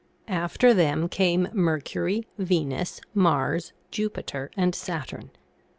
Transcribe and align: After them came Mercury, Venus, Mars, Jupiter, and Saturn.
After 0.27 0.73
them 0.73 1.07
came 1.07 1.47
Mercury, 1.53 2.25
Venus, 2.39 3.01
Mars, 3.13 3.71
Jupiter, 3.91 4.49
and 4.57 4.73
Saturn. 4.73 5.29